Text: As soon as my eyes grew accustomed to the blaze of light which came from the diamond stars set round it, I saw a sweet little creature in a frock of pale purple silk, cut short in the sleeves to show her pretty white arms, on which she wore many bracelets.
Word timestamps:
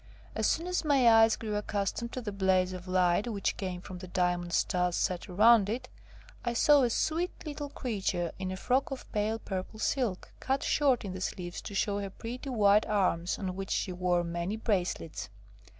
As 0.33 0.47
soon 0.47 0.65
as 0.65 0.83
my 0.83 1.07
eyes 1.07 1.35
grew 1.35 1.55
accustomed 1.55 2.11
to 2.13 2.21
the 2.21 2.31
blaze 2.31 2.73
of 2.73 2.87
light 2.87 3.27
which 3.31 3.55
came 3.55 3.81
from 3.81 3.99
the 3.99 4.07
diamond 4.07 4.51
stars 4.51 4.95
set 4.95 5.27
round 5.29 5.69
it, 5.69 5.89
I 6.43 6.53
saw 6.53 6.81
a 6.81 6.89
sweet 6.89 7.29
little 7.45 7.69
creature 7.69 8.31
in 8.39 8.51
a 8.51 8.57
frock 8.57 8.89
of 8.89 9.05
pale 9.11 9.37
purple 9.37 9.77
silk, 9.77 10.31
cut 10.39 10.63
short 10.63 11.05
in 11.05 11.13
the 11.13 11.21
sleeves 11.21 11.61
to 11.61 11.75
show 11.75 11.99
her 11.99 12.09
pretty 12.09 12.49
white 12.49 12.87
arms, 12.87 13.37
on 13.37 13.55
which 13.55 13.69
she 13.69 13.91
wore 13.91 14.23
many 14.23 14.57
bracelets. 14.57 15.29